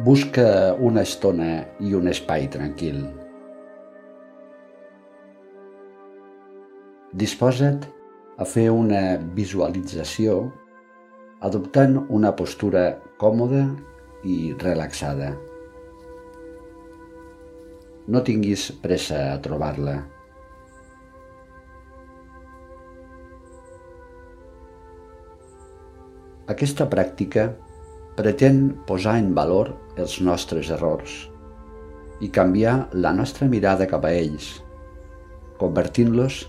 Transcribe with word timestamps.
Busca 0.00 0.72
una 0.80 1.02
estona 1.04 1.46
i 1.84 1.90
un 1.92 2.06
espai 2.08 2.46
tranquil. 2.48 3.02
Disposa't 7.12 7.84
a 8.40 8.46
fer 8.48 8.64
una 8.72 9.02
visualització 9.36 10.38
adoptant 11.44 12.00
una 12.08 12.32
postura 12.32 12.86
còmoda 13.20 13.66
i 14.24 14.54
relaxada. 14.64 15.34
No 18.08 18.24
tinguis 18.24 18.70
pressa 18.80 19.26
a 19.34 19.38
trobar-la. 19.44 19.98
Aquesta 26.56 26.88
pràctica 26.88 27.52
pretén 28.16 28.74
posar 28.86 29.18
en 29.20 29.30
valor 29.34 29.70
els 30.00 30.18
nostres 30.24 30.70
errors 30.74 31.16
i 32.20 32.28
canviar 32.28 32.90
la 32.92 33.12
nostra 33.16 33.48
mirada 33.48 33.86
cap 33.88 34.04
a 34.04 34.12
ells, 34.12 34.58
convertint-los 35.60 36.42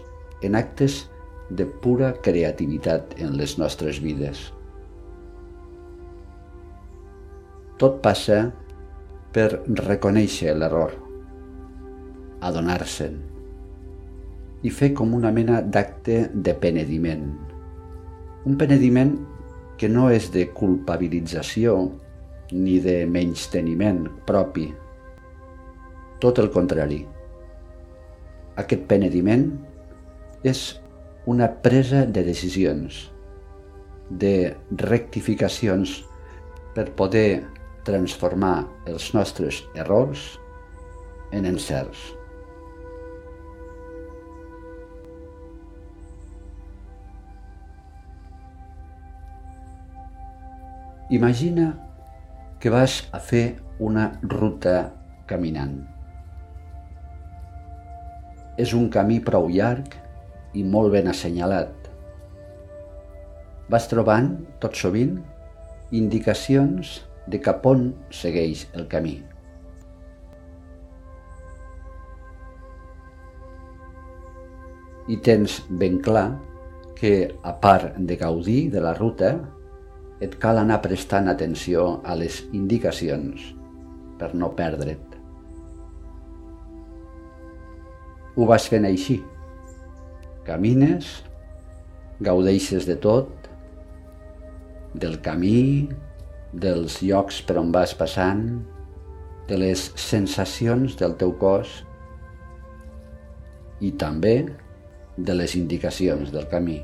en 0.43 0.57
actes 0.59 1.05
de 1.51 1.67
pura 1.83 2.13
creativitat 2.23 3.15
en 3.19 3.35
les 3.39 3.57
nostres 3.59 3.99
vides. 4.03 4.49
Tot 7.79 7.99
passa 8.03 8.43
per 9.35 9.47
reconèixer 9.87 10.53
l'error, 10.55 10.93
adonar-se'n 12.43 13.19
i 14.61 14.69
fer 14.69 14.91
com 14.97 15.15
una 15.17 15.31
mena 15.33 15.61
d'acte 15.61 16.27
de 16.33 16.53
penediment. 16.61 17.25
Un 18.45 18.57
penediment 18.61 19.15
que 19.81 19.89
no 19.89 20.09
és 20.13 20.29
de 20.33 20.45
culpabilització 20.53 21.77
ni 22.51 22.79
de 22.83 23.05
menysteniment 23.07 24.05
propi. 24.27 24.67
Tot 26.21 26.39
el 26.43 26.51
contrari. 26.53 27.01
Aquest 28.61 28.85
penediment 28.89 29.47
és 30.45 30.61
una 31.31 31.47
presa 31.63 32.05
de 32.05 32.23
decisions, 32.25 33.07
de 34.09 34.53
rectificacions 34.83 36.01
per 36.75 36.91
poder 36.97 37.43
transformar 37.87 38.67
els 38.85 39.13
nostres 39.15 39.63
errors 39.75 40.25
en 41.31 41.47
encerts. 41.49 42.11
Imagina 51.11 51.73
que 52.61 52.69
vas 52.69 53.09
a 53.11 53.17
fer 53.17 53.57
una 53.81 54.11
ruta 54.21 54.93
caminant. 55.25 55.79
És 58.61 58.75
un 58.77 58.85
camí 58.93 59.17
prou 59.25 59.47
llarg 59.49 59.95
i 60.53 60.61
molt 60.61 60.93
ben 60.93 61.09
assenyalat. 61.09 61.73
Vas 63.71 63.87
trobant, 63.89 64.35
tot 64.61 64.77
sovint, 64.77 65.15
indicacions 65.89 66.99
de 67.33 67.39
cap 67.41 67.65
on 67.65 67.87
segueix 68.13 68.67
el 68.77 68.85
camí. 68.91 69.15
I 75.09 75.17
tens 75.25 75.57
ben 75.81 75.97
clar 76.05 76.27
que, 76.99 77.31
a 77.41 77.55
part 77.57 77.97
de 77.97 78.19
gaudir 78.21 78.69
de 78.75 78.85
la 78.85 78.93
ruta, 78.93 79.33
et 80.21 80.37
cal 80.41 80.59
anar 80.61 80.81
prestant 80.83 81.29
atenció 81.31 82.01
a 82.05 82.15
les 82.17 82.43
indicacions 82.53 83.41
per 84.19 84.31
no 84.37 84.51
perdre't. 84.57 85.17
Ho 88.37 88.45
vas 88.47 88.67
fent 88.71 88.85
així. 88.87 89.17
Camines, 90.45 91.09
gaudeixes 92.21 92.85
de 92.87 92.95
tot, 93.01 93.49
del 94.93 95.17
camí, 95.25 95.89
dels 96.53 96.99
llocs 97.01 97.41
per 97.47 97.57
on 97.61 97.71
vas 97.73 97.93
passant, 97.97 98.45
de 99.49 99.57
les 99.57 99.89
sensacions 99.99 100.95
del 100.99 101.17
teu 101.19 101.33
cos 101.41 101.81
i 103.81 103.91
també 103.99 104.35
de 105.17 105.35
les 105.35 105.57
indicacions 105.59 106.31
del 106.31 106.47
camí. 106.51 106.79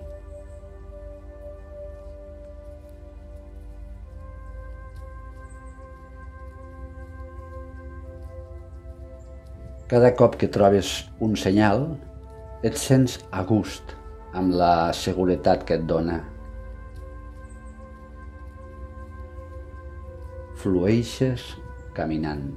Cada 9.88 10.09
cop 10.20 10.34
que 10.36 10.50
trobes 10.52 10.88
un 11.24 11.38
senyal, 11.40 11.86
et 12.68 12.75
sents 12.75 13.14
a 13.31 13.40
gust 13.48 13.94
amb 14.36 14.52
la 14.59 14.92
seguretat 14.92 15.64
que 15.64 15.78
et 15.80 15.86
dona. 15.88 16.18
Flueixes 20.59 21.46
caminant. 21.96 22.50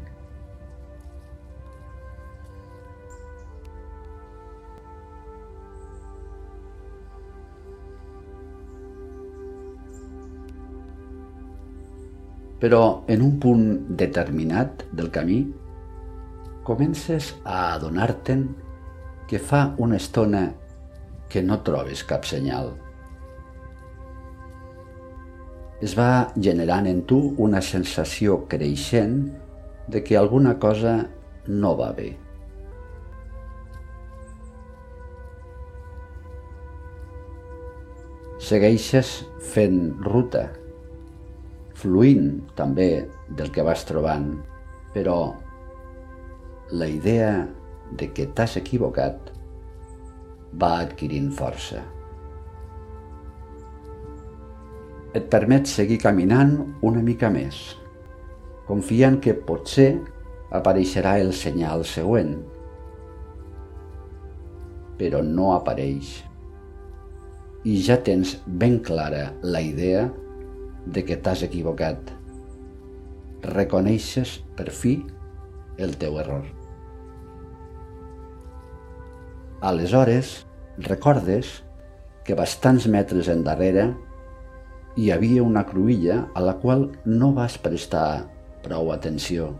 Però 12.61 12.85
en 13.07 13.23
un 13.23 13.39
punt 13.41 13.67
determinat 14.03 14.83
del 14.91 15.15
camí 15.15 15.45
comences 16.67 17.35
a 17.45 17.75
adonar-te'n 17.75 18.45
que 19.31 19.39
fa 19.39 19.75
una 19.79 19.97
estona 19.97 20.49
que 21.31 21.43
no 21.43 21.61
trobes 21.67 22.03
cap 22.05 22.27
senyal. 22.27 22.73
Es 25.81 25.95
va 25.97 26.33
generant 26.37 26.89
en 26.91 27.05
tu 27.09 27.21
una 27.41 27.63
sensació 27.65 28.43
creixent 28.51 29.21
de 29.89 30.03
que 30.05 30.19
alguna 30.19 30.59
cosa 30.59 30.97
no 31.47 31.77
va 31.79 31.93
bé. 31.97 32.11
Segueixes 38.51 39.13
fent 39.53 39.79
ruta, 40.05 40.49
fluint 41.81 42.41
també 42.59 42.91
del 43.39 43.53
que 43.55 43.65
vas 43.65 43.87
trobant, 43.89 44.33
però 44.93 45.21
la 46.73 46.87
idea 46.87 47.49
de 47.99 48.13
que 48.15 48.29
t'has 48.31 48.55
equivocat 48.61 49.33
va 50.55 50.77
adquirint 50.85 51.31
força. 51.35 51.83
Et 55.19 55.27
permet 55.33 55.67
seguir 55.67 55.99
caminant 55.99 56.55
una 56.87 57.03
mica 57.03 57.31
més, 57.35 57.59
confiant 58.69 59.19
que 59.19 59.35
potser 59.35 59.91
apareixerà 60.55 61.17
el 61.19 61.35
senyal 61.35 61.83
següent, 61.83 62.37
però 65.01 65.25
no 65.27 65.51
apareix. 65.57 66.21
I 67.67 67.77
ja 67.83 67.99
tens 68.07 68.39
ben 68.47 68.79
clara 68.87 69.33
la 69.43 69.61
idea 69.61 70.07
de 70.87 71.03
que 71.05 71.19
t'has 71.19 71.43
equivocat. 71.45 72.15
Reconeixes, 73.43 74.39
per 74.57 74.71
fi, 74.71 75.01
el 75.81 75.97
teu 75.99 76.19
error. 76.21 76.45
Aleshores, 79.61 80.47
recordes 80.79 81.61
que 82.25 82.37
bastants 82.37 82.87
metres 82.89 83.29
endarrere 83.29 83.91
hi 84.97 85.11
havia 85.15 85.43
una 85.45 85.65
cruïlla 85.69 86.23
a 86.35 86.43
la 86.45 86.57
qual 86.63 86.89
no 87.05 87.33
vas 87.37 87.57
prestar 87.61 88.27
prou 88.65 88.91
atenció. 88.93 89.51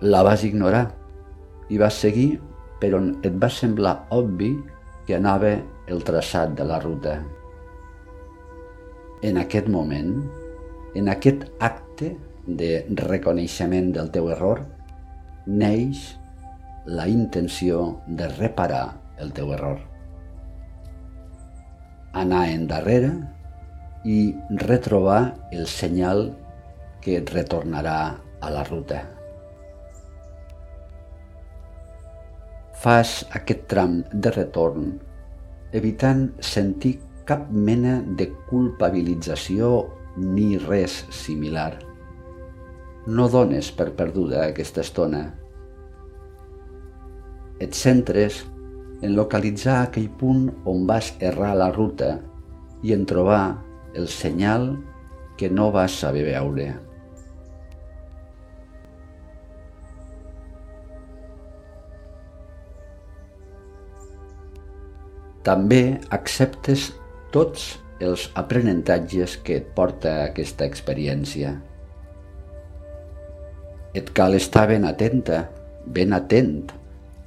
La 0.00 0.22
vas 0.24 0.44
ignorar 0.48 0.86
i 1.68 1.80
vas 1.80 1.98
seguir 2.04 2.40
per 2.80 2.94
on 2.96 3.12
et 3.26 3.36
va 3.42 3.50
semblar 3.52 3.96
obvi 4.16 4.54
que 5.06 5.16
anava 5.16 5.56
el 5.90 6.04
traçat 6.06 6.54
de 6.56 6.64
la 6.64 6.78
ruta. 6.80 7.18
En 9.26 9.36
aquest 9.36 9.68
moment, 9.68 10.14
en 10.96 11.10
aquest 11.12 11.44
acte 11.60 12.14
de 12.46 12.84
reconeixement 13.02 13.90
del 13.96 14.10
teu 14.14 14.30
error, 14.30 14.62
neix 15.46 16.02
la 16.86 17.06
intenció 17.08 18.00
de 18.06 18.28
reparar 18.32 19.00
el 19.18 19.32
teu 19.36 19.52
error. 19.56 19.80
Anar 22.12 22.46
endarrere 22.50 23.12
i 24.04 24.34
retrobar 24.64 25.20
el 25.52 25.66
senyal 25.70 26.30
que 27.04 27.18
et 27.20 27.32
retornarà 27.34 27.98
a 28.40 28.50
la 28.50 28.64
ruta. 28.64 29.02
Fas 32.80 33.20
aquest 33.36 33.66
tram 33.68 34.00
de 34.10 34.32
retorn 34.32 34.94
evitant 35.76 36.24
sentir 36.40 36.96
cap 37.28 37.50
mena 37.52 38.00
de 38.18 38.30
culpabilització 38.48 39.70
ni 40.16 40.56
res 40.58 41.04
similar. 41.14 41.89
No 43.10 43.24
dones 43.26 43.72
per 43.74 43.88
perduda 43.98 44.44
aquesta 44.44 44.84
estona. 44.84 45.20
Et 47.58 47.74
centres 47.74 48.36
en 49.02 49.16
localitzar 49.16 49.80
aquell 49.80 50.06
punt 50.20 50.44
on 50.70 50.84
vas 50.86 51.08
errar 51.18 51.56
la 51.58 51.72
ruta 51.74 52.10
i 52.86 52.94
en 52.94 53.02
trobar 53.10 53.40
el 53.98 54.06
senyal 54.12 54.68
que 55.40 55.50
no 55.50 55.70
vas 55.74 55.96
saber 56.04 56.22
veure. 56.28 56.68
També 65.50 65.82
acceptes 66.14 66.92
tots 67.34 67.72
els 67.98 68.28
aprenentatges 68.38 69.34
que 69.42 69.58
et 69.64 69.74
porta 69.74 70.14
aquesta 70.28 70.68
experiència. 70.68 71.56
Et 73.90 74.06
cal 74.14 74.36
estar 74.38 74.68
ben 74.70 74.84
atenta, 74.86 75.48
ben 75.86 76.12
atent 76.14 76.70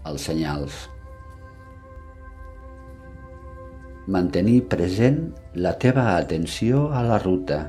als 0.07 0.29
senyals. 0.29 0.77
Mantenir 4.07 4.61
present 4.71 5.19
la 5.55 5.73
teva 5.79 6.13
atenció 6.15 6.85
a 6.95 7.03
la 7.03 7.19
ruta. 7.19 7.59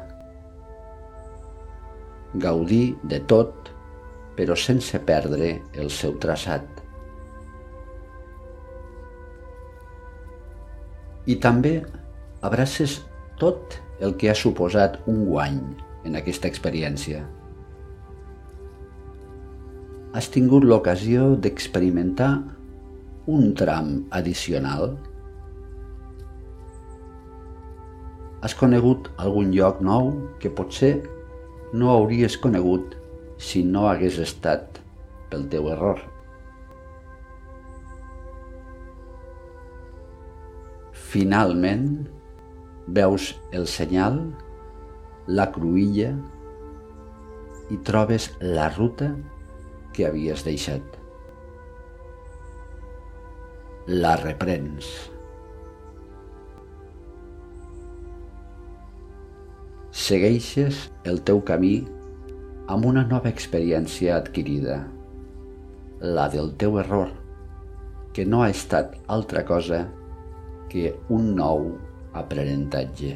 Gaudir 2.47 2.95
de 3.03 3.19
tot, 3.31 3.71
però 4.39 4.55
sense 4.59 4.99
perdre 5.11 5.53
el 5.75 5.91
seu 5.91 6.15
traçat. 6.23 6.67
I 11.27 11.39
també 11.43 11.81
abraces 12.47 13.01
tot 13.41 13.81
el 13.99 14.15
que 14.19 14.31
ha 14.31 14.39
suposat 14.39 15.01
un 15.11 15.25
guany 15.31 15.63
en 16.05 16.19
aquesta 16.21 16.51
experiència. 16.51 17.23
Has 20.15 20.29
tingut 20.31 20.63
l'ocasió 20.63 21.33
d'experimentar 21.43 22.29
un 23.37 23.49
tram 23.59 23.89
addicional? 24.15 24.93
Has 28.47 28.55
conegut 28.61 29.11
algun 29.25 29.51
lloc 29.57 29.81
nou 29.83 30.13
que 30.39 30.53
potser 30.61 30.93
no 31.75 31.91
hauries 31.97 32.39
conegut 32.39 32.95
si 33.49 33.65
no 33.67 33.89
hagués 33.91 34.21
estat 34.23 34.79
pel 35.35 35.49
teu 35.51 35.67
error? 35.75 35.99
Finalment, 41.11 41.91
veus 42.87 43.33
el 43.51 43.67
senyal, 43.67 44.23
la 45.27 45.51
cruïlla 45.51 46.15
i 47.75 47.83
trobes 47.83 48.31
la 48.39 48.71
ruta 48.79 49.17
que 49.95 50.07
havies 50.09 50.45
deixat. 50.47 51.01
La 53.87 54.15
reprens. 54.21 54.89
Segueixes 60.05 60.79
el 61.11 61.21
teu 61.29 61.39
camí 61.49 61.77
amb 62.75 62.89
una 62.89 63.05
nova 63.07 63.31
experiència 63.31 64.17
adquirida, 64.17 64.81
la 66.01 66.27
del 66.33 66.51
teu 66.61 66.81
error, 66.83 67.13
que 68.17 68.25
no 68.27 68.43
ha 68.43 68.51
estat 68.53 68.97
altra 69.19 69.45
cosa 69.47 69.85
que 70.73 70.91
un 71.13 71.31
nou 71.39 71.69
aprenentatge. 72.25 73.15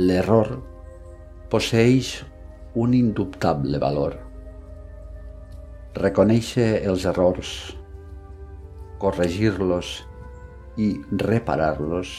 L'error 0.00 0.54
posseix 1.50 2.20
un 2.78 2.92
indubtable 2.94 3.78
valor. 3.82 4.12
Reconèixer 5.98 6.84
els 6.86 7.06
errors, 7.10 7.54
corregir-los 9.02 9.88
i 10.78 10.92
reparar-los 11.24 12.12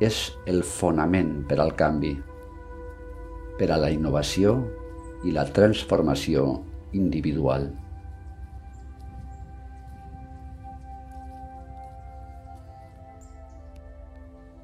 és 0.00 0.20
el 0.48 0.62
fonament 0.64 1.42
per 1.50 1.58
al 1.60 1.74
canvi, 1.76 2.14
per 3.58 3.68
a 3.74 3.76
la 3.82 3.90
innovació 3.92 4.54
i 5.28 5.34
la 5.36 5.44
transformació 5.52 6.46
individual. 6.96 7.68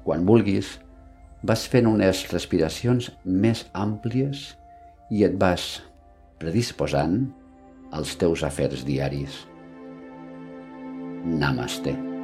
Quan 0.05 0.25
vulguis, 0.25 0.79
vas 1.47 1.65
fent 1.69 1.87
unes 1.89 2.23
respiracions 2.31 3.11
més 3.25 3.65
àmplies 3.77 4.47
i 5.13 5.25
et 5.27 5.37
vas 5.41 5.67
predisposant 6.41 7.21
als 7.95 8.15
teus 8.19 8.43
afers 8.43 8.83
diaris. 8.87 9.43
Namaste. 11.25 12.14